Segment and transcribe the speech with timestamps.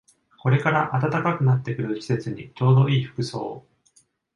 [0.41, 3.67] これから暖かくなってくる季節にちょうどいい服装